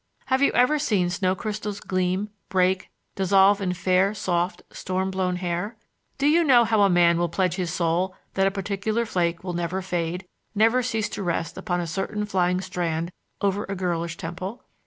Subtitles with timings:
[0.25, 5.77] Have you ever seen snow crystals gleam, break, dissolve in fair, soft, storm blown hair?
[6.17, 9.53] Do you know how a man will pledge his soul that a particular flake will
[9.53, 10.25] never fade,
[10.55, 13.11] never cease to rest upon a certain flying strand
[13.41, 14.63] over a girlish temple?